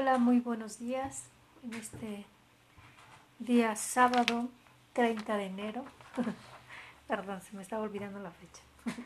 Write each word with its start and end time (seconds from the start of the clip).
Hola, 0.00 0.16
muy 0.16 0.40
buenos 0.40 0.78
días. 0.78 1.24
En 1.62 1.74
este 1.74 2.24
día 3.38 3.76
sábado 3.76 4.48
30 4.94 5.36
de 5.36 5.44
enero. 5.44 5.84
Perdón, 7.06 7.42
se 7.42 7.54
me 7.54 7.60
estaba 7.60 7.82
olvidando 7.82 8.18
la 8.18 8.30
fecha. 8.30 8.62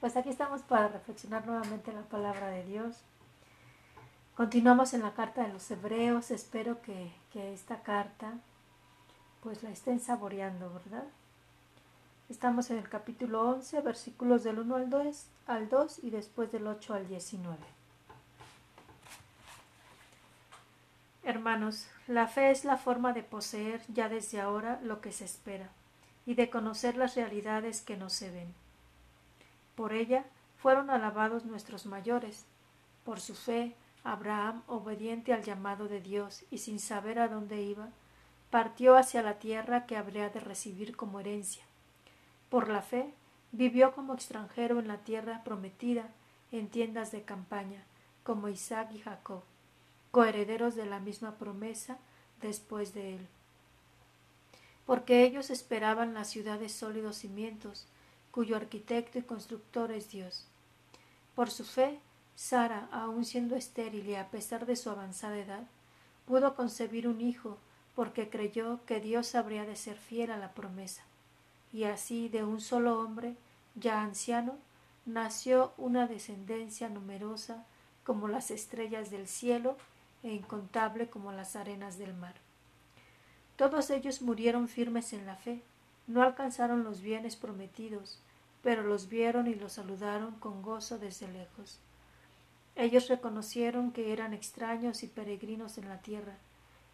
pues 0.00 0.14
aquí 0.18 0.28
estamos 0.28 0.60
para 0.60 0.88
reflexionar 0.88 1.46
nuevamente 1.46 1.90
la 1.94 2.02
palabra 2.02 2.48
de 2.48 2.64
Dios. 2.64 2.98
Continuamos 4.36 4.92
en 4.92 5.00
la 5.00 5.14
carta 5.14 5.40
de 5.40 5.54
los 5.54 5.70
hebreos. 5.70 6.30
Espero 6.30 6.82
que, 6.82 7.10
que 7.32 7.54
esta 7.54 7.82
carta 7.82 8.34
pues 9.42 9.62
la 9.62 9.70
estén 9.70 10.00
saboreando, 10.00 10.70
¿verdad? 10.70 11.04
Estamos 12.28 12.68
en 12.68 12.76
el 12.76 12.90
capítulo 12.90 13.48
11, 13.52 13.80
versículos 13.80 14.44
del 14.44 14.58
1 14.58 14.76
al 14.76 14.90
2, 14.90 15.26
al 15.46 15.70
2 15.70 16.04
y 16.04 16.10
después 16.10 16.52
del 16.52 16.66
8 16.66 16.92
al 16.92 17.08
19. 17.08 17.83
Hermanos, 21.26 21.86
la 22.06 22.26
fe 22.26 22.50
es 22.50 22.66
la 22.66 22.76
forma 22.76 23.14
de 23.14 23.22
poseer 23.22 23.80
ya 23.88 24.10
desde 24.10 24.42
ahora 24.42 24.78
lo 24.82 25.00
que 25.00 25.10
se 25.10 25.24
espera 25.24 25.70
y 26.26 26.34
de 26.34 26.50
conocer 26.50 26.98
las 26.98 27.14
realidades 27.14 27.80
que 27.80 27.96
no 27.96 28.10
se 28.10 28.30
ven. 28.30 28.52
Por 29.74 29.94
ella 29.94 30.26
fueron 30.58 30.90
alabados 30.90 31.46
nuestros 31.46 31.86
mayores. 31.86 32.44
Por 33.04 33.20
su 33.20 33.34
fe, 33.34 33.74
Abraham, 34.02 34.62
obediente 34.66 35.32
al 35.32 35.42
llamado 35.42 35.88
de 35.88 36.02
Dios 36.02 36.44
y 36.50 36.58
sin 36.58 36.78
saber 36.78 37.18
a 37.18 37.28
dónde 37.28 37.62
iba, 37.62 37.88
partió 38.50 38.94
hacia 38.94 39.22
la 39.22 39.38
tierra 39.38 39.86
que 39.86 39.96
habría 39.96 40.28
de 40.28 40.40
recibir 40.40 40.94
como 40.94 41.20
herencia. 41.20 41.64
Por 42.50 42.68
la 42.68 42.82
fe, 42.82 43.14
vivió 43.50 43.94
como 43.94 44.12
extranjero 44.12 44.78
en 44.78 44.88
la 44.88 44.98
tierra 44.98 45.42
prometida, 45.42 46.08
en 46.52 46.68
tiendas 46.68 47.12
de 47.12 47.22
campaña, 47.22 47.82
como 48.24 48.50
Isaac 48.50 48.90
y 48.92 48.98
Jacob 48.98 49.42
coherederos 50.14 50.76
de 50.76 50.86
la 50.86 51.00
misma 51.00 51.38
promesa 51.38 51.98
después 52.40 52.94
de 52.94 53.16
él. 53.16 53.26
Porque 54.86 55.24
ellos 55.24 55.50
esperaban 55.50 56.14
la 56.14 56.22
ciudad 56.22 56.60
de 56.60 56.68
sólidos 56.68 57.16
cimientos, 57.16 57.88
cuyo 58.30 58.54
arquitecto 58.54 59.18
y 59.18 59.22
constructor 59.22 59.90
es 59.90 60.12
Dios. 60.12 60.46
Por 61.34 61.50
su 61.50 61.64
fe, 61.64 61.98
Sara, 62.36 62.88
aun 62.92 63.24
siendo 63.24 63.56
estéril 63.56 64.08
y 64.08 64.14
a 64.14 64.30
pesar 64.30 64.66
de 64.66 64.76
su 64.76 64.88
avanzada 64.88 65.36
edad, 65.36 65.64
pudo 66.26 66.54
concebir 66.54 67.08
un 67.08 67.20
hijo, 67.20 67.58
porque 67.96 68.30
creyó 68.30 68.84
que 68.86 69.00
Dios 69.00 69.34
habría 69.34 69.64
de 69.64 69.74
ser 69.74 69.96
fiel 69.96 70.30
a 70.30 70.36
la 70.36 70.52
promesa. 70.52 71.02
Y 71.72 71.84
así, 71.84 72.28
de 72.28 72.44
un 72.44 72.60
solo 72.60 73.00
hombre, 73.00 73.34
ya 73.74 74.00
anciano, 74.00 74.58
nació 75.06 75.72
una 75.76 76.06
descendencia 76.06 76.88
numerosa 76.88 77.66
como 78.04 78.28
las 78.28 78.52
estrellas 78.52 79.10
del 79.10 79.26
cielo 79.26 79.76
e 80.24 80.32
incontable 80.32 81.08
como 81.08 81.30
las 81.30 81.54
arenas 81.54 81.98
del 81.98 82.14
mar. 82.14 82.34
Todos 83.56 83.90
ellos 83.90 84.22
murieron 84.22 84.66
firmes 84.66 85.12
en 85.12 85.26
la 85.26 85.36
fe, 85.36 85.62
no 86.08 86.22
alcanzaron 86.22 86.82
los 86.82 87.00
bienes 87.00 87.36
prometidos, 87.36 88.18
pero 88.62 88.82
los 88.82 89.08
vieron 89.08 89.46
y 89.46 89.54
los 89.54 89.74
saludaron 89.74 90.34
con 90.40 90.62
gozo 90.62 90.98
desde 90.98 91.28
lejos. 91.28 91.78
Ellos 92.74 93.08
reconocieron 93.08 93.92
que 93.92 94.12
eran 94.12 94.34
extraños 94.34 95.04
y 95.04 95.06
peregrinos 95.06 95.78
en 95.78 95.88
la 95.88 95.98
tierra. 95.98 96.34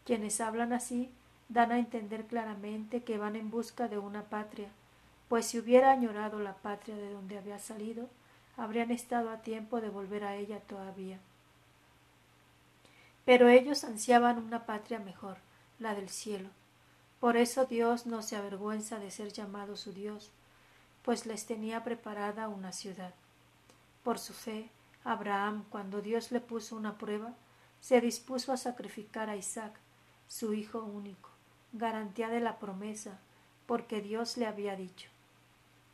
Quienes 0.04 0.40
hablan 0.40 0.72
así 0.72 1.10
dan 1.48 1.72
a 1.72 1.78
entender 1.78 2.26
claramente 2.26 3.02
que 3.02 3.16
van 3.16 3.36
en 3.36 3.50
busca 3.50 3.88
de 3.88 3.98
una 3.98 4.24
patria, 4.24 4.68
pues 5.28 5.46
si 5.46 5.58
hubiera 5.58 5.92
añorado 5.92 6.40
la 6.40 6.54
patria 6.54 6.96
de 6.96 7.12
donde 7.12 7.38
había 7.38 7.58
salido, 7.58 8.08
habrían 8.56 8.90
estado 8.90 9.30
a 9.30 9.42
tiempo 9.42 9.80
de 9.80 9.88
volver 9.88 10.24
a 10.24 10.36
ella 10.36 10.60
todavía. 10.60 11.18
Pero 13.30 13.48
ellos 13.48 13.84
ansiaban 13.84 14.38
una 14.38 14.66
patria 14.66 14.98
mejor, 14.98 15.36
la 15.78 15.94
del 15.94 16.08
cielo. 16.08 16.48
Por 17.20 17.36
eso 17.36 17.64
Dios 17.64 18.04
no 18.04 18.22
se 18.22 18.34
avergüenza 18.34 18.98
de 18.98 19.12
ser 19.12 19.32
llamado 19.32 19.76
su 19.76 19.92
Dios, 19.92 20.32
pues 21.04 21.26
les 21.26 21.46
tenía 21.46 21.84
preparada 21.84 22.48
una 22.48 22.72
ciudad. 22.72 23.14
Por 24.02 24.18
su 24.18 24.32
fe, 24.32 24.68
Abraham, 25.04 25.64
cuando 25.70 26.02
Dios 26.02 26.32
le 26.32 26.40
puso 26.40 26.74
una 26.74 26.98
prueba, 26.98 27.32
se 27.80 28.00
dispuso 28.00 28.50
a 28.52 28.56
sacrificar 28.56 29.30
a 29.30 29.36
Isaac, 29.36 29.74
su 30.26 30.52
hijo 30.52 30.82
único, 30.82 31.30
garantía 31.72 32.30
de 32.30 32.40
la 32.40 32.58
promesa, 32.58 33.20
porque 33.66 34.00
Dios 34.00 34.38
le 34.38 34.48
había 34.48 34.74
dicho 34.74 35.08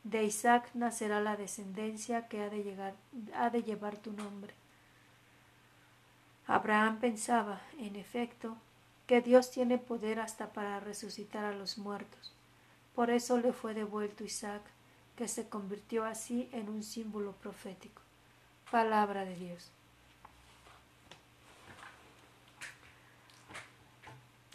De 0.04 0.24
Isaac 0.24 0.70
nacerá 0.72 1.20
la 1.20 1.36
descendencia 1.36 2.28
que 2.28 2.42
ha 2.42 2.48
de, 2.48 2.64
llegar, 2.64 2.94
ha 3.34 3.50
de 3.50 3.62
llevar 3.62 3.98
tu 3.98 4.10
nombre. 4.12 4.54
Abraham 6.46 6.98
pensaba, 7.00 7.60
en 7.78 7.96
efecto, 7.96 8.56
que 9.06 9.20
Dios 9.20 9.50
tiene 9.50 9.78
poder 9.78 10.20
hasta 10.20 10.52
para 10.52 10.80
resucitar 10.80 11.44
a 11.44 11.52
los 11.52 11.78
muertos. 11.78 12.32
Por 12.94 13.10
eso 13.10 13.38
le 13.38 13.52
fue 13.52 13.74
devuelto 13.74 14.24
Isaac, 14.24 14.62
que 15.16 15.28
se 15.28 15.48
convirtió 15.48 16.04
así 16.04 16.48
en 16.52 16.68
un 16.68 16.82
símbolo 16.82 17.32
profético. 17.32 18.02
Palabra 18.70 19.24
de 19.24 19.36
Dios. 19.36 19.70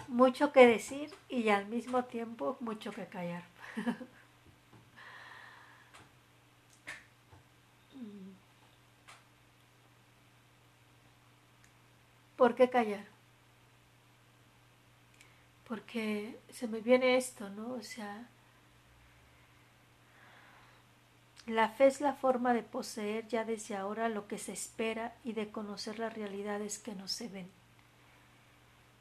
Mucho 0.07 0.51
que 0.51 0.67
decir 0.67 1.13
y 1.29 1.49
al 1.49 1.67
mismo 1.67 2.03
tiempo 2.05 2.57
mucho 2.59 2.91
que 2.91 3.05
callar. 3.05 3.43
¿Por 12.41 12.55
qué 12.55 12.71
callar? 12.71 13.05
Porque 15.67 16.39
se 16.49 16.67
me 16.67 16.79
viene 16.79 17.15
esto, 17.15 17.51
¿no? 17.51 17.73
O 17.73 17.83
sea, 17.83 18.27
la 21.45 21.69
fe 21.69 21.85
es 21.85 22.01
la 22.01 22.13
forma 22.13 22.55
de 22.55 22.63
poseer 22.63 23.27
ya 23.27 23.45
desde 23.45 23.75
ahora 23.75 24.09
lo 24.09 24.27
que 24.27 24.39
se 24.39 24.53
espera 24.53 25.13
y 25.23 25.33
de 25.33 25.51
conocer 25.51 25.99
las 25.99 26.15
realidades 26.15 26.79
que 26.79 26.95
no 26.95 27.07
se 27.07 27.27
ven. 27.27 27.47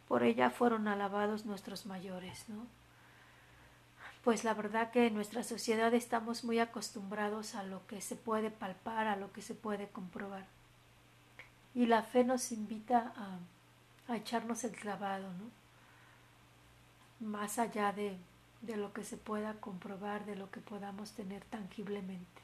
Por 0.06 0.22
ella 0.22 0.50
fueron 0.50 0.86
alabados 0.86 1.46
nuestros 1.46 1.86
mayores, 1.86 2.46
¿no? 2.50 2.66
Pues 4.22 4.44
la 4.44 4.52
verdad 4.52 4.90
que 4.90 5.06
en 5.06 5.14
nuestra 5.14 5.44
sociedad 5.44 5.94
estamos 5.94 6.44
muy 6.44 6.58
acostumbrados 6.58 7.54
a 7.54 7.62
lo 7.62 7.86
que 7.86 8.02
se 8.02 8.16
puede 8.16 8.50
palpar, 8.50 9.06
a 9.06 9.16
lo 9.16 9.32
que 9.32 9.40
se 9.40 9.54
puede 9.54 9.88
comprobar. 9.88 10.59
Y 11.74 11.86
la 11.86 12.02
fe 12.02 12.24
nos 12.24 12.52
invita 12.52 13.12
a, 13.16 13.38
echarnos 14.14 14.64
el 14.64 14.72
clavado, 14.72 15.28
¿no? 15.34 15.50
Más 17.28 17.60
allá 17.60 17.92
de, 17.92 18.16
de 18.62 18.76
lo 18.76 18.92
que 18.92 19.04
se 19.04 19.16
pueda 19.16 19.54
comprobar, 19.60 20.24
de 20.24 20.34
lo 20.34 20.50
que 20.50 20.60
podamos 20.60 21.12
tener 21.12 21.44
tangiblemente. 21.44 22.42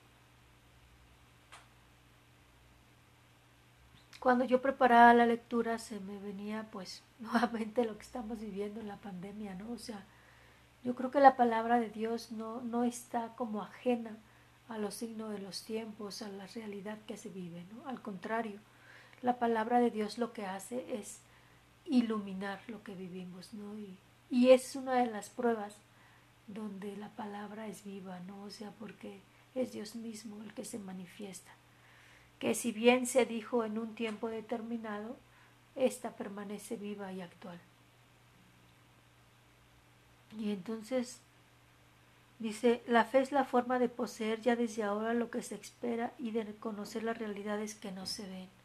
Cuando 4.20 4.44
yo 4.44 4.62
preparaba 4.62 5.14
la 5.14 5.26
lectura 5.26 5.78
se 5.78 6.00
me 6.00 6.18
venía 6.18 6.66
pues 6.70 7.02
nuevamente 7.20 7.84
lo 7.84 7.96
que 7.96 8.02
estamos 8.04 8.40
viviendo 8.40 8.80
en 8.80 8.88
la 8.88 8.96
pandemia, 8.96 9.54
¿no? 9.54 9.70
O 9.72 9.78
sea, 9.78 10.04
yo 10.84 10.94
creo 10.94 11.10
que 11.10 11.20
la 11.20 11.36
palabra 11.36 11.80
de 11.80 11.90
Dios 11.90 12.32
no, 12.32 12.60
no 12.60 12.84
está 12.84 13.34
como 13.36 13.62
ajena 13.62 14.16
a 14.68 14.78
los 14.78 14.94
signos 14.94 15.30
de 15.30 15.38
los 15.38 15.64
tiempos, 15.64 16.22
a 16.22 16.28
la 16.28 16.46
realidad 16.46 16.98
que 17.06 17.16
se 17.16 17.28
vive, 17.28 17.64
¿no? 17.72 17.88
Al 17.88 18.00
contrario, 18.02 18.58
la 19.22 19.38
palabra 19.38 19.80
de 19.80 19.90
Dios 19.90 20.18
lo 20.18 20.32
que 20.32 20.46
hace 20.46 20.98
es 20.98 21.20
iluminar 21.86 22.60
lo 22.68 22.82
que 22.82 22.94
vivimos, 22.94 23.54
¿no? 23.54 23.76
Y, 23.78 23.98
es 24.50 24.76
una 24.76 24.94
de 24.94 25.06
las 25.06 25.30
pruebas 25.30 25.76
donde 26.48 26.96
la 26.96 27.08
palabra 27.10 27.68
es 27.68 27.84
viva, 27.84 28.20
¿no? 28.20 28.42
O 28.44 28.50
sea, 28.50 28.72
porque 28.72 29.20
es 29.54 29.72
Dios 29.72 29.94
mismo 29.94 30.42
el 30.42 30.52
que 30.52 30.64
se 30.64 30.78
manifiesta. 30.78 31.52
Que 32.38 32.54
si 32.54 32.72
bien 32.72 33.06
se 33.06 33.24
dijo 33.24 33.64
en 33.64 33.78
un 33.78 33.94
tiempo 33.94 34.28
determinado, 34.28 35.16
ésta 35.74 36.10
permanece 36.16 36.76
viva 36.76 37.12
y 37.12 37.22
actual. 37.22 37.58
Y 40.38 40.50
entonces 40.50 41.20
dice, 42.38 42.82
la 42.86 43.04
fe 43.04 43.20
es 43.20 43.32
la 43.32 43.44
forma 43.44 43.78
de 43.78 43.88
poseer 43.88 44.40
ya 44.40 44.56
desde 44.56 44.82
ahora 44.82 45.14
lo 45.14 45.30
que 45.30 45.42
se 45.42 45.54
espera 45.54 46.12
y 46.18 46.32
de 46.32 46.54
conocer 46.56 47.04
las 47.04 47.16
realidades 47.16 47.74
que 47.74 47.92
no 47.92 48.06
se 48.06 48.26
ven 48.28 48.55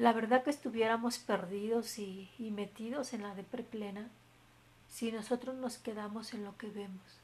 la 0.00 0.14
verdad 0.14 0.42
que 0.42 0.48
estuviéramos 0.48 1.18
perdidos 1.18 1.98
y, 1.98 2.30
metidos 2.38 3.12
en 3.12 3.22
la 3.22 3.34
depre 3.34 3.62
plena 3.62 4.08
si 4.88 5.12
nosotros 5.12 5.54
nos 5.56 5.76
quedamos 5.76 6.32
en 6.32 6.42
lo 6.42 6.56
que 6.56 6.70
vemos. 6.70 7.18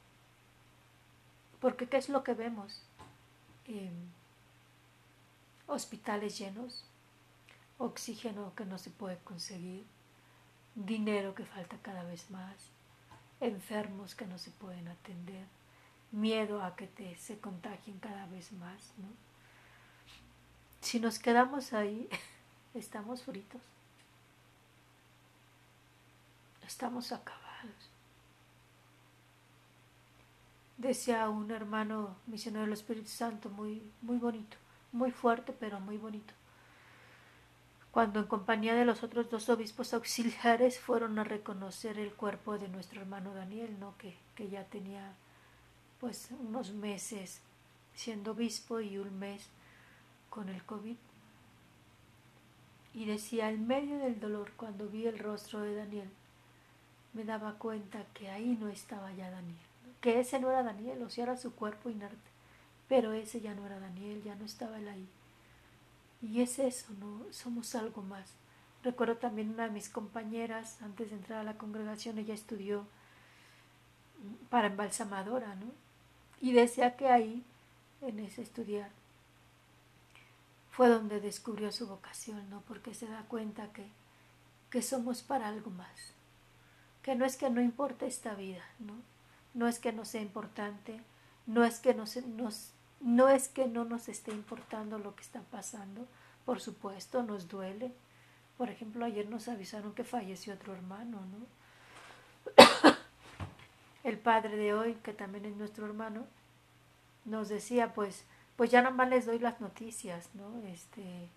Porque 1.59 1.89
¿qué 1.89 1.97
es 1.97 2.11
lo 2.11 2.23
que 2.23 2.35
vemos? 2.35 2.83
Em, 3.65 3.95
hospitales 5.67 6.37
llenos, 6.37 6.85
oxígeno 7.79 8.55
que 8.55 8.67
no 8.67 8.77
se 8.77 8.91
puede 8.91 9.17
conseguir, 9.25 9.87
dinero 10.75 11.35
que 11.35 11.47
falta 11.47 11.79
cada 11.81 12.05
vez 12.05 12.31
más, 12.31 12.57
enfermos 13.41 14.15
que 14.15 14.27
no 14.27 14.39
se 14.39 14.51
pueden 14.51 14.89
atender, 14.89 15.47
miedo 16.13 16.63
a 16.63 16.77
que 16.77 16.87
te, 16.89 17.17
se 17.17 17.39
contagien 17.39 17.99
cada 18.01 18.27
vez 18.27 18.53
más, 18.53 18.93
¿no? 18.99 19.09
Si 20.83 21.01
nos 21.01 21.19
quedamos 21.19 21.73
ahí, 21.73 22.07
estamos 22.79 23.23
fritos. 23.23 23.63
estamos 26.67 27.13
acabados. 27.13 27.91
Decía 30.77 31.29
un 31.31 31.51
hermano 31.51 32.17
misionero 32.27 32.65
del 32.65 32.75
Espíritu 32.75 33.09
Santo 33.09 33.49
muy, 33.49 33.83
muy 34.03 34.19
bonito, 34.19 34.57
muy 34.93 35.11
fuerte, 35.11 35.55
pero 35.59 35.81
muy 35.81 35.97
bonito. 35.97 36.35
Cuando 37.91 38.21
en 38.21 38.27
compañía 38.27 38.75
de 38.75 38.85
los 38.85 39.03
otros 39.03 39.31
dos 39.31 39.49
obispos 39.49 39.95
auxiliares 39.95 40.79
fueron 40.79 41.19
a 41.19 41.25
reconocer 41.25 41.99
el 41.99 42.13
cuerpo 42.13 42.59
de 42.59 42.69
nuestro 42.69 43.01
hermano 43.01 43.33
Daniel, 43.33 43.81
¿no? 43.81 43.97
que, 43.97 44.19
que 44.35 44.51
ya 44.51 44.65
tenía 44.65 45.15
pues 45.99 46.29
unos 46.39 46.75
meses 46.75 47.41
siendo 47.95 48.33
obispo 48.33 48.81
y 48.81 48.99
un 48.99 49.19
mes 49.19 49.49
con 50.29 50.51
el 50.51 50.63
COVID. 50.65 50.97
Y 52.97 53.05
decía, 53.05 53.51
en 53.51 53.67
medio 53.67 53.99
del 53.99 54.19
dolor, 54.19 54.53
cuando 54.57 54.89
vi 54.89 55.07
el 55.07 55.19
rostro 55.19 55.61
de 55.61 55.75
Daniel, 55.75 56.09
me 57.13 57.25
daba 57.25 57.59
cuenta 57.59 58.07
que 58.15 58.31
ahí 58.31 58.57
no 58.59 58.69
estaba 58.69 59.13
ya 59.13 59.31
Daniel, 59.31 59.59
que 60.01 60.19
ese 60.19 60.41
no 60.41 60.51
era 60.51 60.63
Daniel, 60.63 61.03
o 61.03 61.11
sea, 61.11 61.25
era 61.25 61.37
su 61.37 61.55
cuerpo 61.55 61.91
inerte, 61.91 62.31
pero 62.89 63.13
ese 63.13 63.43
ya 63.43 63.55
no 63.55 63.67
era 63.67 63.79
Daniel, 63.79 64.23
ya 64.23 64.35
no 64.35 64.47
estaba 64.47 64.79
él 64.79 64.89
ahí. 64.89 65.07
Y 66.23 66.41
es 66.41 66.59
eso, 66.59 66.87
¿no? 66.99 67.31
Somos 67.33 67.75
algo 67.75 68.01
más. 68.01 68.33
Recuerdo 68.83 69.19
también 69.19 69.51
una 69.51 69.65
de 69.65 69.75
mis 69.75 69.91
compañeras, 69.91 70.81
antes 70.81 71.11
de 71.11 71.17
entrar 71.17 71.41
a 71.41 71.45
la 71.45 71.59
congregación, 71.59 72.17
ella 72.17 72.33
estudió 72.33 72.87
para 74.49 74.69
embalsamadora, 74.69 75.55
¿no? 75.57 75.67
Y 76.41 76.53
decía 76.53 76.97
que 76.97 77.09
ahí, 77.09 77.45
en 78.01 78.21
ese 78.21 78.41
estudiar, 78.41 78.91
fue 80.77 80.89
donde 80.89 81.21
descubrió 81.21 81.73
su 81.73 81.87
vocación, 81.87 82.51
¿no? 82.51 82.61
Porque 82.69 82.93
se 82.93 83.07
da 83.07 83.23
cuenta 83.29 83.73
que, 83.73 83.89
que 84.69 84.83
somos 84.83 85.23
para 85.23 85.49
algo 85.49 85.71
más. 85.71 86.13
Que 87.03 87.15
no 87.15 87.25
es 87.25 87.39
que 87.39 87.49
no 87.49 87.63
importe 87.63 88.07
esta 88.07 88.35
vida, 88.35 88.63
¿no? 88.79 88.93
No 89.55 89.69
es 89.69 89.79
que 89.79 89.95
no 89.95 90.05
sea 90.05 90.21
importante, 90.21 91.01
no 91.47 91.65
es 91.65 91.81
que 91.81 91.95
nos, 91.95 92.17
nos, 92.27 92.73
no 93.01 93.31
es 93.31 93.49
que 93.49 93.69
no 93.69 93.87
nos 93.87 94.11
esté 94.11 94.33
importando 94.33 94.99
lo 94.99 95.17
que 95.17 95.23
está 95.23 95.41
pasando, 95.41 96.07
por 96.45 96.61
supuesto, 96.61 97.23
nos 97.23 97.49
duele. 97.49 97.95
Por 98.59 98.69
ejemplo, 98.69 99.07
ayer 99.07 99.31
nos 99.31 99.49
avisaron 99.49 99.95
que 99.95 100.05
falleció 100.05 100.53
otro 100.53 100.75
hermano, 100.75 101.23
¿no? 101.25 101.47
El 104.05 104.19
padre 104.19 104.59
de 104.59 104.75
hoy, 104.75 104.93
que 104.97 105.15
también 105.15 105.47
es 105.47 105.57
nuestro 105.57 105.87
hermano, 105.87 106.27
nos 107.25 107.49
decía, 107.49 107.95
pues, 107.95 108.27
pues 108.57 108.71
ya 108.71 108.83
nomás 108.83 109.09
les 109.11 109.27
doy 109.27 109.39
las 109.39 109.61
noticias, 109.61 110.31
¿no? 110.35 110.63
Este, 110.67 111.29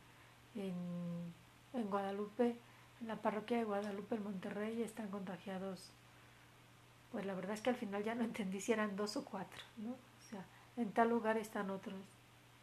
en, 0.56 0.74
en 1.74 1.89
Guadalupe, 1.89 2.56
en 3.01 3.07
la 3.07 3.18
parroquia 3.18 3.57
de 3.57 3.66
Guadalupe, 3.66 4.16
en 4.16 4.24
Monterrey, 4.24 4.81
están 4.81 5.10
contagiados. 5.10 5.92
Pues 7.12 7.25
la 7.25 7.33
verdad 7.33 7.54
es 7.54 7.62
que 7.62 7.71
al 7.71 7.75
final 7.75 8.04
ya 8.04 8.16
no 8.16 8.24
entendí 8.25 8.62
si 8.62 8.71
eran 8.71 8.95
dos 8.95 9.18
o 9.18 9.25
cuatro, 9.25 9.62
¿no? 9.77 9.92
O 9.92 10.30
sea, 10.30 10.45
en 10.77 10.92
tal 10.92 11.10
lugar 11.10 11.38
están 11.38 11.69
otros. 11.69 12.00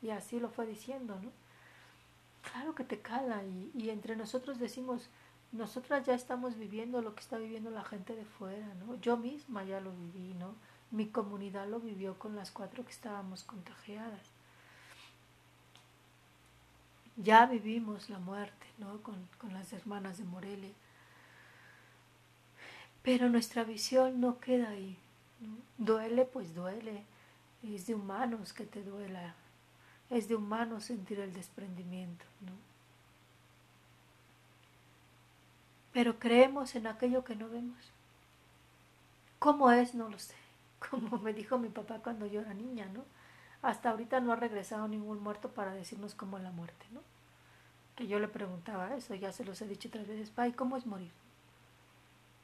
Y 0.01 0.11
así 0.11 0.41
lo 0.41 0.49
fue 0.49 0.67
diciendo, 0.67 1.19
¿no? 1.23 1.31
Claro 2.51 2.75
que 2.75 2.85
te 2.85 3.01
cala 3.01 3.45
y, 3.45 3.71
y 3.75 3.91
entre 3.91 4.17
nosotros 4.17 4.59
decimos, 4.59 5.11
nosotras 5.53 6.07
ya 6.07 6.15
estamos 6.15 6.57
viviendo 6.57 7.03
lo 7.03 7.15
que 7.15 7.21
está 7.21 7.39
viviendo 7.39 7.71
la 7.71 7.85
gente 7.85 8.15
de 8.15 8.25
fuera, 8.25 8.73
¿no? 8.75 8.95
Yo 9.01 9.19
misma 9.19 9.65
ya 9.65 9.81
lo 9.81 9.93
viví, 9.93 10.33
¿no? 10.35 10.55
Mi 10.91 11.09
comunidad 11.09 11.67
lo 11.69 11.81
vivió 11.81 12.19
con 12.19 12.37
las 12.37 12.53
cuatro 12.53 12.85
que 12.85 12.93
estábamos 12.93 13.43
contagiadas 13.43 14.36
ya 17.17 17.47
vivimos 17.47 18.11
la 18.11 18.19
muerte, 18.19 18.67
¿no? 18.79 19.03
Con, 19.03 19.29
las 19.53 19.73
hermanas 19.73 20.19
de 20.19 20.25
Morelia. 20.25 20.73
Pero 23.03 23.29
nuestra 23.29 23.65
visión 23.65 24.21
no 24.21 24.39
queda 24.41 24.71
ahí. 24.71 24.99
Duele, 25.79 26.25
pues 26.25 26.55
duele. 26.55 27.05
Es 27.63 27.87
de 27.87 27.95
humanos 27.95 28.53
que 28.53 28.65
te 28.65 28.83
duela. 28.83 29.35
Es 30.11 30.29
de 30.29 30.37
humanos 30.37 30.85
sentir 30.85 31.21
el 31.21 31.33
desprendimiento, 31.33 32.25
¿no? 32.41 32.53
Pero 35.93 36.19
creemos 36.19 36.75
en 36.75 36.87
aquello 36.87 37.25
que 37.25 37.37
no 37.37 37.49
vemos. 37.49 37.79
¿Cómo 39.39 39.71
es? 39.71 39.95
No 39.95 40.09
lo 40.09 40.19
sé. 40.19 40.35
Como 40.91 41.19
me 41.19 41.33
dijo 41.33 41.59
mi 41.59 41.69
papá 41.69 42.01
cuando 42.01 42.27
yo 42.27 42.41
era 42.41 42.53
niña, 42.53 42.87
¿no? 42.93 43.05
Hasta 43.67 43.91
ahorita 43.91 44.21
no 44.21 44.33
ha 44.33 44.37
regresado 44.37 44.87
ningún 44.87 45.23
muerto 45.23 45.51
para 45.51 45.75
decirnos 45.75 46.15
cómo 46.15 46.39
es 46.39 46.45
la 46.45 46.53
muerte, 46.53 46.87
¿no? 46.93 47.01
Que 47.97 48.07
yo 48.07 48.21
le 48.21 48.29
preguntaba 48.29 48.95
eso, 48.95 49.15
ya 49.15 49.33
se 49.33 49.45
los 49.45 49.61
he 49.61 49.67
dicho 49.67 49.91
tres 49.91 50.07
veces, 50.07 50.31
pa, 50.31 50.47
¿y 50.47 50.53
cómo 50.53 50.77
es 50.77 50.87
morir? 50.87 51.11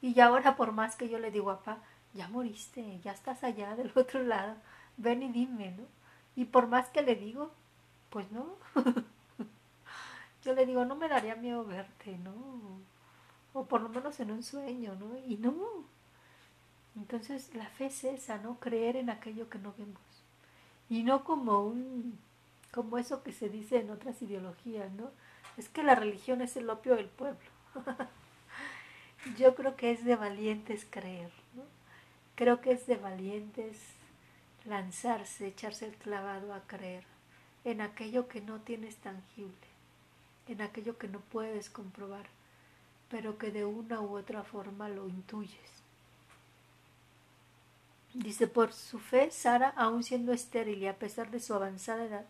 Y 0.01 0.13
ya 0.13 0.25
ahora 0.25 0.57
por 0.57 0.73
más 0.73 0.95
que 0.95 1.07
yo 1.07 1.19
le 1.19 1.31
digo 1.31 1.49
a 1.51 1.63
pa, 1.63 1.77
ya 2.13 2.27
moriste, 2.27 2.99
ya 2.99 3.13
estás 3.13 3.43
allá 3.43 3.75
del 3.75 3.91
otro 3.95 4.21
lado, 4.23 4.55
ven 4.97 5.23
y 5.23 5.31
dime, 5.31 5.71
¿no? 5.71 5.83
Y 6.35 6.45
por 6.45 6.67
más 6.67 6.89
que 6.89 7.01
le 7.01 7.15
digo, 7.15 7.51
pues 8.09 8.29
no. 8.31 8.55
yo 10.43 10.53
le 10.53 10.65
digo, 10.65 10.83
no 10.83 10.95
me 10.95 11.07
daría 11.07 11.35
miedo 11.35 11.63
verte, 11.63 12.17
¿no? 12.17 12.33
O 13.53 13.65
por 13.65 13.81
lo 13.81 13.89
menos 13.89 14.19
en 14.19 14.31
un 14.31 14.43
sueño, 14.43 14.95
¿no? 14.95 15.17
Y 15.25 15.37
no. 15.37 15.55
Entonces 16.95 17.53
la 17.55 17.67
fe 17.67 17.85
es 17.85 18.03
esa, 18.03 18.39
¿no? 18.39 18.59
Creer 18.59 18.97
en 18.97 19.09
aquello 19.09 19.49
que 19.49 19.59
no 19.59 19.73
vemos 19.77 20.22
y 20.93 21.01
no 21.01 21.23
como 21.23 21.63
un 21.63 22.19
como 22.71 22.99
eso 22.99 23.23
que 23.23 23.31
se 23.31 23.49
dice 23.49 23.79
en 23.79 23.89
otras 23.89 24.21
ideologías, 24.21 24.91
¿no? 24.93 25.09
Es 25.57 25.67
que 25.67 25.81
la 25.81 25.95
religión 25.95 26.39
es 26.41 26.55
el 26.55 26.69
opio 26.69 26.95
del 26.95 27.07
pueblo. 27.07 27.49
Yo 29.37 29.55
creo 29.55 29.75
que 29.75 29.89
es 29.89 30.05
de 30.05 30.15
valientes 30.15 30.85
creer, 30.87 31.31
¿no? 31.55 31.63
Creo 32.35 32.61
que 32.61 32.73
es 32.73 32.85
de 32.85 32.97
valientes 32.97 33.79
lanzarse, 34.65 35.47
echarse 35.47 35.87
el 35.87 35.95
clavado 35.95 36.53
a 36.53 36.61
creer 36.61 37.05
en 37.63 37.81
aquello 37.81 38.27
que 38.27 38.41
no 38.41 38.61
tienes 38.61 38.97
tangible, 38.97 39.67
en 40.47 40.61
aquello 40.61 40.99
que 40.99 41.07
no 41.07 41.21
puedes 41.21 41.71
comprobar, 41.71 42.27
pero 43.09 43.39
que 43.39 43.51
de 43.51 43.65
una 43.65 43.99
u 43.99 44.15
otra 44.15 44.43
forma 44.43 44.89
lo 44.89 45.07
intuyes. 45.07 45.82
Dice, 48.13 48.47
por 48.47 48.73
su 48.73 48.99
fe, 48.99 49.31
Sara, 49.31 49.69
aun 49.69 50.03
siendo 50.03 50.33
estéril 50.33 50.83
y 50.83 50.87
a 50.87 50.99
pesar 50.99 51.31
de 51.31 51.39
su 51.39 51.53
avanzada 51.55 52.05
edad, 52.05 52.25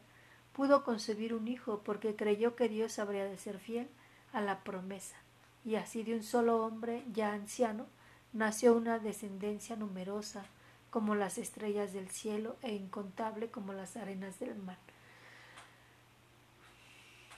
pudo 0.53 0.83
concebir 0.83 1.33
un 1.33 1.47
hijo 1.47 1.81
porque 1.83 2.15
creyó 2.15 2.55
que 2.55 2.69
Dios 2.69 3.00
habría 3.00 3.25
de 3.25 3.38
ser 3.38 3.60
fiel 3.60 3.89
a 4.31 4.39
la 4.39 4.62
promesa. 4.63 5.17
Y 5.65 5.75
así 5.75 6.03
de 6.03 6.15
un 6.15 6.24
solo 6.24 6.63
hombre, 6.63 7.03
ya 7.12 7.34
anciano, 7.34 7.86
nació 8.31 8.75
una 8.75 9.00
descendencia 9.00 9.75
numerosa 9.75 10.46
como 10.89 11.15
las 11.15 11.38
estrellas 11.38 11.91
del 11.91 12.10
cielo 12.10 12.55
e 12.62 12.74
incontable 12.75 13.50
como 13.50 13.74
las 13.74 13.98
arenas 13.98 14.39
del 14.39 14.55
mar. 14.55 14.77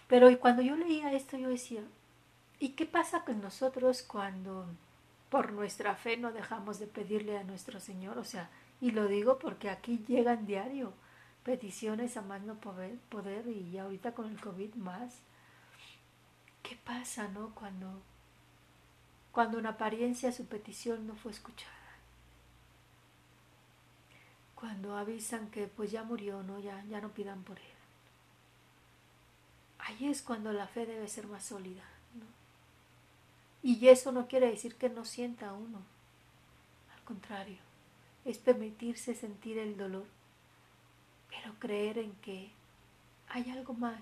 Pero 0.07 0.37
cuando 0.39 0.61
yo 0.61 0.75
leía 0.75 1.13
esto 1.13 1.37
yo 1.37 1.49
decía, 1.49 1.83
¿y 2.59 2.69
qué 2.69 2.85
pasa 2.85 3.23
con 3.25 3.41
nosotros 3.41 4.03
cuando 4.03 4.67
por 5.35 5.51
nuestra 5.51 5.95
fe 5.97 6.15
no 6.15 6.31
dejamos 6.31 6.79
de 6.79 6.87
pedirle 6.87 7.37
a 7.37 7.43
nuestro 7.43 7.81
Señor, 7.81 8.17
o 8.17 8.23
sea, 8.23 8.49
y 8.79 8.91
lo 8.91 9.05
digo 9.05 9.37
porque 9.37 9.69
aquí 9.69 10.01
llegan 10.07 10.45
diario 10.45 10.93
peticiones 11.43 12.15
a 12.15 12.21
más 12.21 12.41
no 12.43 12.55
poder, 12.55 12.97
poder 13.09 13.45
y 13.49 13.77
ahorita 13.77 14.13
con 14.13 14.31
el 14.31 14.39
COVID 14.39 14.75
más. 14.75 15.19
¿Qué 16.63 16.77
pasa, 16.85 17.27
no? 17.27 17.53
Cuando, 17.53 18.01
cuando 19.33 19.59
en 19.59 19.65
apariencia 19.65 20.31
su 20.31 20.45
petición 20.45 21.05
no 21.05 21.15
fue 21.15 21.33
escuchada. 21.33 21.97
Cuando 24.55 24.97
avisan 24.97 25.51
que 25.51 25.67
pues 25.67 25.91
ya 25.91 26.03
murió, 26.03 26.43
¿no? 26.43 26.61
Ya, 26.61 26.81
ya 26.85 27.01
no 27.01 27.09
pidan 27.09 27.43
por 27.43 27.59
él. 27.59 27.75
Ahí 29.79 30.07
es 30.07 30.21
cuando 30.21 30.53
la 30.53 30.67
fe 30.67 30.85
debe 30.85 31.09
ser 31.09 31.27
más 31.27 31.43
sólida. 31.43 31.83
Y 33.65 33.87
eso 33.87 34.11
no 34.11 34.27
quiere 34.27 34.51
decir 34.51 34.75
que 34.75 34.89
no 34.89 35.05
sienta 35.05 35.51
uno. 35.53 35.79
Al 36.95 37.01
contrario, 37.03 37.57
es 38.23 38.37
permitirse 38.37 39.15
sentir 39.15 39.57
el 39.57 39.75
dolor, 39.75 40.05
pero 41.29 41.55
creer 41.57 41.97
en 41.97 42.11
que 42.17 42.51
hay 43.27 43.49
algo 43.49 43.73
más. 43.73 43.99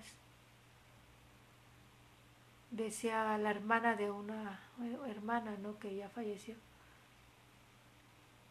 Decía 2.72 3.38
la 3.38 3.50
hermana 3.52 3.96
de 3.96 4.10
una 4.10 4.60
hermana, 5.06 5.56
¿no? 5.62 5.78
Que 5.78 5.96
ya 5.96 6.10
falleció. 6.10 6.56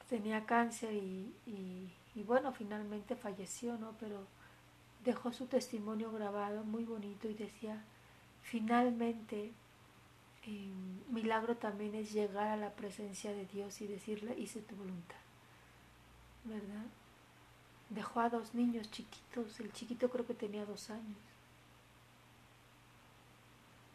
Tenía 0.09 0.47
cáncer 0.47 0.95
y, 0.95 1.31
y 2.15 2.23
bueno, 2.23 2.53
finalmente 2.53 3.15
falleció, 3.15 3.77
¿no? 3.77 3.93
Pero 3.99 4.25
dejó 5.05 5.31
su 5.31 5.45
testimonio 5.45 6.11
grabado 6.11 6.63
muy 6.63 6.85
bonito 6.85 7.29
y 7.29 7.35
decía, 7.35 7.83
finalmente 8.41 9.53
milagro 10.45 11.55
también 11.55 11.95
es 11.95 12.11
llegar 12.11 12.47
a 12.47 12.57
la 12.57 12.71
presencia 12.71 13.31
de 13.31 13.45
Dios 13.45 13.79
y 13.81 13.87
decirle, 13.87 14.37
hice 14.37 14.61
tu 14.61 14.75
voluntad. 14.75 15.15
¿Verdad? 16.43 16.85
Dejó 17.89 18.19
a 18.19 18.29
dos 18.29 18.53
niños 18.53 18.91
chiquitos, 18.91 19.59
el 19.59 19.71
chiquito 19.71 20.09
creo 20.09 20.25
que 20.25 20.33
tenía 20.33 20.65
dos 20.65 20.89
años. 20.89 21.17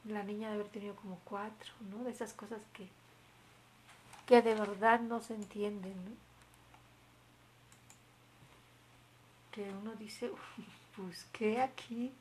La 0.04 0.22
niña 0.22 0.48
de 0.48 0.54
haber 0.54 0.68
tenido 0.68 0.94
como 0.96 1.20
cuatro, 1.24 1.72
¿no? 1.90 2.04
De 2.04 2.10
esas 2.10 2.32
cosas 2.32 2.62
que, 2.72 2.88
que 4.26 4.40
de 4.40 4.54
verdad 4.54 5.00
no 5.00 5.20
se 5.20 5.34
entienden, 5.34 5.94
que 9.52 9.70
uno 9.70 9.94
dice, 9.96 10.30
pues 10.96 11.26
qué 11.32 11.60
aquí, 11.60 12.12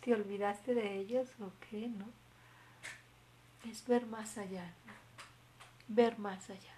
te 0.00 0.14
olvidaste 0.14 0.74
de 0.74 0.98
ellos 0.98 1.28
o 1.40 1.50
qué, 1.68 1.88
¿no? 1.88 2.06
Es 3.64 3.86
ver 3.86 4.06
más 4.06 4.38
allá, 4.38 4.74
ver 5.88 6.18
más 6.18 6.50
allá. 6.50 6.74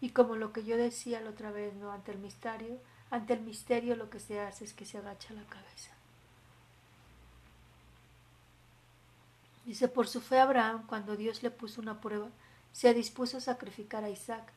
Y 0.00 0.10
como 0.10 0.36
lo 0.36 0.52
que 0.52 0.64
yo 0.64 0.76
decía 0.76 1.20
la 1.20 1.30
otra 1.30 1.50
vez, 1.50 1.74
¿no? 1.74 1.92
Ante 1.92 2.12
el 2.12 2.18
misterio, 2.18 2.78
ante 3.10 3.34
el 3.34 3.40
misterio 3.40 3.96
lo 3.96 4.08
que 4.08 4.20
se 4.20 4.40
hace 4.40 4.64
es 4.64 4.72
que 4.72 4.86
se 4.86 4.98
agacha 4.98 5.34
la 5.34 5.44
cabeza. 5.44 5.90
Dice, 9.66 9.88
por 9.88 10.08
su 10.08 10.20
fe 10.20 10.40
Abraham, 10.40 10.86
cuando 10.86 11.16
Dios 11.16 11.42
le 11.42 11.50
puso 11.50 11.80
una 11.80 12.00
prueba, 12.00 12.28
se 12.72 12.94
dispuso 12.94 13.36
a 13.36 13.40
sacrificar 13.40 14.04
a 14.04 14.10
Isaac, 14.10 14.52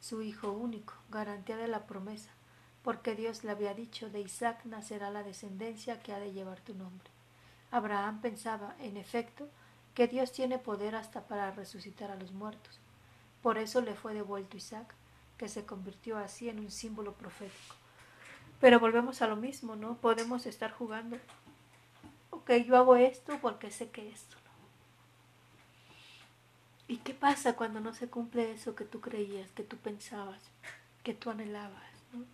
su 0.00 0.22
hijo 0.22 0.52
único, 0.52 0.94
garantía 1.10 1.56
de 1.56 1.68
la 1.68 1.86
promesa, 1.86 2.30
porque 2.82 3.14
Dios 3.14 3.44
le 3.44 3.50
había 3.50 3.74
dicho, 3.74 4.10
de 4.10 4.20
Isaac 4.20 4.64
nacerá 4.64 5.10
la 5.10 5.22
descendencia 5.22 6.00
que 6.00 6.12
ha 6.12 6.18
de 6.18 6.32
llevar 6.32 6.60
tu 6.60 6.74
nombre. 6.74 7.08
Abraham 7.70 8.20
pensaba, 8.20 8.74
en 8.80 8.96
efecto, 8.96 9.48
que 9.98 10.06
Dios 10.06 10.30
tiene 10.30 10.60
poder 10.60 10.94
hasta 10.94 11.26
para 11.26 11.50
resucitar 11.50 12.12
a 12.12 12.14
los 12.14 12.30
muertos. 12.30 12.78
Por 13.42 13.58
eso 13.58 13.80
le 13.80 13.96
fue 13.96 14.14
devuelto 14.14 14.56
Isaac, 14.56 14.94
que 15.36 15.48
se 15.48 15.66
convirtió 15.66 16.18
así 16.18 16.48
en 16.48 16.60
un 16.60 16.70
símbolo 16.70 17.14
profético. 17.14 17.74
Pero 18.60 18.78
volvemos 18.78 19.22
a 19.22 19.26
lo 19.26 19.34
mismo, 19.34 19.74
¿no? 19.74 19.96
Podemos 19.96 20.46
estar 20.46 20.70
jugando. 20.70 21.18
Ok, 22.30 22.48
yo 22.64 22.76
hago 22.76 22.94
esto 22.94 23.40
porque 23.42 23.72
sé 23.72 23.90
que 23.90 24.08
esto, 24.08 24.36
¿no? 24.36 24.52
¿Y 26.86 26.98
qué 26.98 27.12
pasa 27.12 27.56
cuando 27.56 27.80
no 27.80 27.92
se 27.92 28.08
cumple 28.08 28.52
eso 28.52 28.76
que 28.76 28.84
tú 28.84 29.00
creías, 29.00 29.50
que 29.50 29.64
tú 29.64 29.78
pensabas, 29.78 30.44
que 31.02 31.12
tú 31.12 31.28
anhelabas, 31.28 31.90
¿no? 32.12 32.24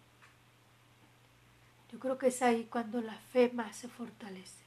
Yo 1.90 1.99
creo 1.99 2.18
que 2.18 2.26
es 2.26 2.42
ahí 2.42 2.68
cuando 2.71 3.00
la 3.00 3.16
fe 3.33 3.50
más 3.54 3.75
se 3.75 3.88
fortalece. 3.88 4.63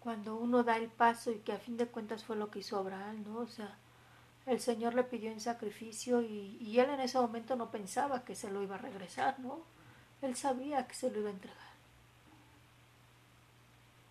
Cuando 0.00 0.36
uno 0.36 0.62
da 0.64 0.76
el 0.76 0.88
paso 0.88 1.30
y 1.30 1.38
que 1.38 1.52
a 1.52 1.58
fin 1.58 1.76
de 1.76 1.86
cuentas 1.86 2.24
fue 2.24 2.36
lo 2.36 2.50
que 2.50 2.60
hizo 2.60 2.78
Abraham, 2.78 3.24
¿no? 3.24 3.38
O 3.38 3.46
sea, 3.46 3.76
el 4.46 4.60
Señor 4.60 4.94
le 4.94 5.04
pidió 5.04 5.30
en 5.30 5.40
sacrificio 5.40 6.22
y, 6.22 6.56
y 6.60 6.78
él 6.80 6.90
en 6.90 7.00
ese 7.00 7.18
momento 7.18 7.56
no 7.56 7.70
pensaba 7.70 8.24
que 8.24 8.34
se 8.34 8.50
lo 8.50 8.62
iba 8.62 8.76
a 8.76 8.78
regresar, 8.78 9.38
¿no? 9.40 9.60
Él 10.22 10.36
sabía 10.36 10.86
que 10.86 10.94
se 10.94 11.10
lo 11.10 11.20
iba 11.20 11.28
a 11.28 11.32
entregar. 11.32 11.70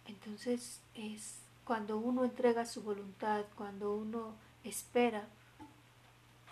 Entonces 0.07 0.81
es 0.95 1.39
cuando 1.65 1.97
uno 1.99 2.23
entrega 2.23 2.65
su 2.65 2.81
voluntad, 2.81 3.45
cuando 3.55 3.93
uno 3.93 4.33
espera 4.63 5.27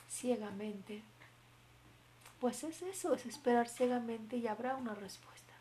ciegamente, 0.09 1.03
pues 2.39 2.63
es 2.63 2.81
eso, 2.83 3.15
es 3.15 3.25
esperar 3.25 3.67
ciegamente 3.67 4.37
y 4.37 4.47
habrá 4.47 4.75
una 4.75 4.93
respuesta. 4.93 5.53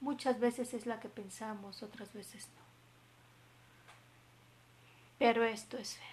Muchas 0.00 0.40
veces 0.40 0.74
es 0.74 0.86
la 0.86 0.98
que 0.98 1.08
pensamos, 1.08 1.82
otras 1.82 2.12
veces 2.12 2.48
no. 2.56 2.65
Pero 5.26 5.42
esto 5.42 5.76
es 5.76 5.96
fe. 5.96 6.04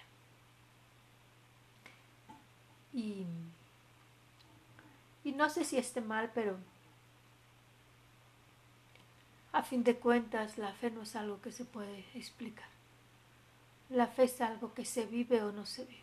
Y, 2.92 3.24
no 5.36 5.48
sé 5.48 5.62
si 5.62 5.76
esté 5.76 6.00
mal, 6.00 6.32
pero 6.34 6.56
a 9.52 9.62
fin 9.62 9.84
de 9.84 9.96
cuentas, 10.00 10.58
la 10.58 10.72
fe 10.72 10.90
no 10.90 11.02
es 11.02 11.14
algo 11.14 11.40
que 11.40 11.52
se 11.52 11.64
puede 11.64 12.00
explicar. 12.14 12.66
La 13.88 14.08
fe 14.08 14.24
es 14.24 14.40
algo 14.40 14.74
que 14.74 14.84
se 14.84 15.06
vive 15.06 15.44
o 15.44 15.52
no 15.52 15.64
se 15.64 15.84
vive. 15.84 16.02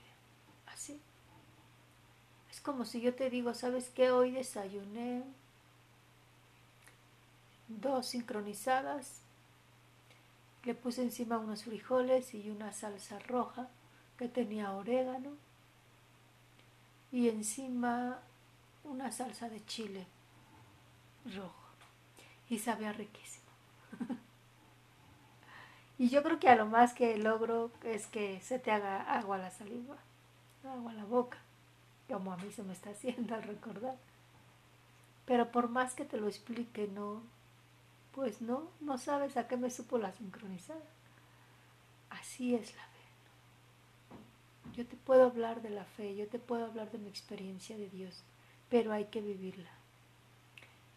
Así. 0.67 0.97
Es 2.49 2.61
como 2.61 2.85
si 2.85 3.01
yo 3.01 3.13
te 3.13 3.29
digo, 3.29 3.53
¿sabes 3.53 3.89
qué? 3.89 4.11
Hoy 4.11 4.31
desayuné 4.31 5.25
dos 7.67 8.05
sincronizadas, 8.05 9.19
le 10.63 10.75
puse 10.75 11.01
encima 11.01 11.37
unos 11.37 11.63
frijoles 11.63 12.33
y 12.33 12.49
una 12.49 12.71
salsa 12.71 13.19
roja 13.19 13.67
que 14.17 14.27
tenía 14.27 14.71
orégano 14.71 15.31
y 17.11 17.29
encima 17.29 18.19
una 18.83 19.11
salsa 19.11 19.49
de 19.49 19.65
chile 19.65 20.05
rojo 21.25 21.55
y 22.49 22.59
sabía 22.59 22.91
riquísimo. 22.93 23.45
y 25.97 26.09
yo 26.09 26.21
creo 26.21 26.39
que 26.39 26.49
a 26.49 26.55
lo 26.55 26.65
más 26.65 26.93
que 26.93 27.17
logro 27.17 27.71
es 27.83 28.07
que 28.07 28.41
se 28.41 28.59
te 28.59 28.71
haga 28.71 29.01
agua 29.01 29.37
la 29.37 29.51
saliva, 29.51 29.95
agua 30.63 30.93
la 30.93 31.05
boca, 31.05 31.37
como 32.09 32.33
a 32.33 32.37
mí 32.37 32.51
se 32.51 32.63
me 32.63 32.73
está 32.73 32.89
haciendo 32.89 33.35
al 33.35 33.43
recordar. 33.43 33.95
Pero 35.25 35.51
por 35.51 35.69
más 35.69 35.93
que 35.93 36.03
te 36.03 36.17
lo 36.17 36.27
explique, 36.27 36.87
no, 36.87 37.23
pues 38.13 38.41
no, 38.41 38.69
no 38.79 38.97
sabes 38.97 39.37
a 39.37 39.47
qué 39.47 39.57
me 39.57 39.69
supo 39.69 39.97
la 39.97 40.11
sincronizada. 40.11 40.81
Así 42.09 42.55
es 42.55 42.75
la 42.75 42.83
fe. 42.83 42.91
Yo 44.73 44.85
te 44.85 44.95
puedo 44.95 45.25
hablar 45.25 45.61
de 45.61 45.69
la 45.69 45.85
fe, 45.85 46.15
yo 46.15 46.27
te 46.27 46.39
puedo 46.39 46.65
hablar 46.65 46.91
de 46.91 46.97
mi 46.97 47.09
experiencia 47.09 47.77
de 47.77 47.89
Dios, 47.89 48.23
pero 48.69 48.91
hay 48.93 49.05
que 49.05 49.21
vivirla. 49.21 49.69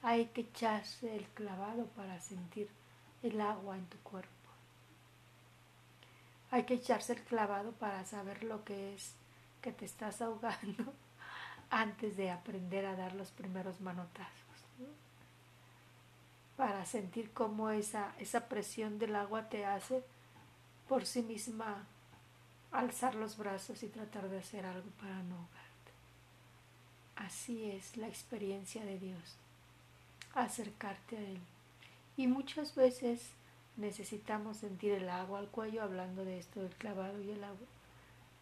Hay 0.02 0.26
que 0.26 0.42
echarse 0.42 1.16
el 1.16 1.25
clavado 1.28 1.87
para 1.87 2.21
sentir 2.21 2.68
el 3.23 3.40
agua 3.40 3.76
en 3.76 3.87
tu 3.87 3.99
cuerpo. 3.99 4.30
Hay 6.50 6.64
que 6.64 6.75
echarse 6.75 7.14
el 7.14 7.23
clavado 7.23 7.73
para 7.73 8.04
saber 8.04 8.44
lo 8.44 8.64
que 8.64 8.94
es 8.94 9.14
que 9.61 9.73
te 9.73 9.87
estás 9.87 10.21
ahogando 10.23 10.92
antes 11.71 12.16
de 12.16 12.30
aprender 12.30 12.87
a 12.87 12.97
dar 12.97 13.14
los 13.14 13.30
primeros 13.30 13.80
manotazos. 13.80 14.44
Para 16.56 16.87
sentir 16.87 17.32
cómo 17.32 17.70
esa, 17.70 18.14
esa 18.18 18.49
presión 18.49 18.99
del 18.99 19.16
agua 19.16 19.49
te 19.49 19.64
hace 19.64 20.04
por 20.88 21.06
sí 21.06 21.23
misma 21.23 21.87
alzar 22.70 23.14
los 23.14 23.37
brazos 23.37 23.82
y 23.82 23.88
tratar 23.88 24.28
de 24.28 24.38
hacer 24.38 24.66
algo 24.66 24.88
para 25.00 25.23
no 25.23 25.37
ahogarte. 25.37 25.64
Así 27.16 27.70
es 27.70 27.96
la 27.96 28.08
experiencia 28.08 28.84
de 28.84 28.99
Dios, 28.99 29.37
acercarte 30.34 31.16
a 31.16 31.20
Él. 31.20 31.40
Y 32.16 32.26
muchas 32.26 32.75
veces 32.75 33.30
necesitamos 33.76 34.58
sentir 34.58 34.92
el 34.92 35.08
agua 35.08 35.38
al 35.38 35.49
cuello, 35.49 35.82
hablando 35.82 36.25
de 36.25 36.38
esto 36.38 36.62
del 36.62 36.75
clavado 36.75 37.20
y 37.23 37.30
el 37.30 37.44
agua. 37.44 37.66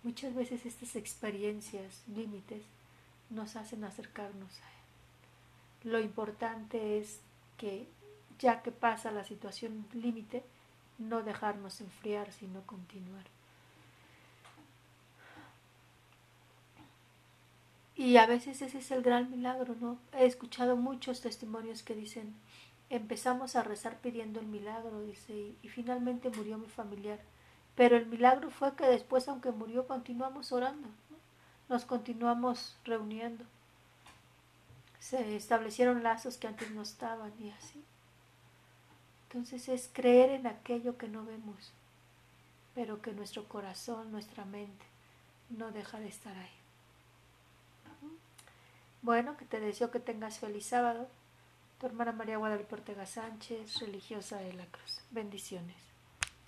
Muchas 0.03 0.35
veces 0.35 0.67
estas 0.67 0.97
experiencias, 0.97 2.03
límites, 2.09 2.63
nos 3.31 3.57
hacen 3.57 3.85
acercarnos 3.85 4.61
a 4.61 4.69
Él. 5.85 5.91
Lo 5.91 6.01
importante 6.01 6.99
es 6.99 7.21
que 7.57 7.87
ya 8.43 8.63
que 8.63 8.73
pasa 8.73 9.11
la 9.11 9.25
situación 9.25 9.87
límite, 9.95 10.45
no 10.99 11.23
dejarnos 11.23 11.81
enfriar, 11.81 12.31
sino 12.33 12.61
continuar. 12.67 13.25
Y 17.97 18.17
a 18.19 18.27
veces 18.27 18.61
ese 18.61 18.79
es 18.79 18.91
el 18.91 19.03
gran 19.03 19.31
milagro, 19.31 19.75
¿no? 19.81 19.99
He 20.13 20.27
escuchado 20.27 20.77
muchos 20.77 21.21
testimonios 21.21 21.83
que 21.83 21.95
dicen, 21.95 22.35
Empezamos 22.93 23.57
a 23.57 23.63
rezar 23.63 23.97
pidiendo 24.03 24.39
el 24.39 24.45
milagro, 24.45 25.01
dice, 25.01 25.55
y, 25.63 25.69
finalmente 25.71 26.29
murió 26.29 26.59
mi 26.59 26.69
familiar. 26.69 27.19
Pero 27.75 27.97
el 27.97 28.05
milagro 28.05 28.51
fue 28.51 28.77
que 28.77 28.85
después, 28.85 29.29
aunque 29.29 29.51
murió, 29.51 29.87
continuamos 29.87 30.53
orando, 30.53 30.91
nos 31.71 31.87
continuamos 31.87 32.77
reuniendo. 32.85 33.47
Se 34.99 35.37
establecieron 35.37 36.03
lazos 36.03 36.37
que 36.37 36.49
antes 36.49 36.71
no 36.73 36.83
estaban 36.83 37.33
y 37.41 37.49
así. 37.53 37.83
Entonces 39.33 39.71
es 39.71 39.89
creer 39.91 40.29
en 40.29 40.47
aquello 40.47 40.99
que 40.99 41.09
no 41.09 41.25
vemos, 41.25 41.73
pero 42.75 43.01
que 43.01 43.13
nuestro 43.13 43.49
corazón, 43.49 44.13
nuestra 44.13 44.45
mente, 44.45 44.85
no 45.49 45.73
deja 45.73 45.99
de 46.01 46.09
estar 46.09 46.37
ahí. 46.37 46.51
Bueno, 49.01 49.39
que 49.39 49.47
te 49.47 49.59
deseo 49.59 49.91
que 49.91 50.01
tengas 50.01 50.39
feliz 50.39 50.67
sábado. 50.67 51.09
Tu 51.81 51.87
hermana 51.87 52.13
María 52.13 52.37
Guadalupe 52.37 52.75
Ortega 52.75 53.07
Sánchez, 53.07 53.81
religiosa 53.81 54.37
de 54.37 54.53
la 54.53 54.67
Cruz. 54.67 55.01
Bendiciones. 55.11 55.92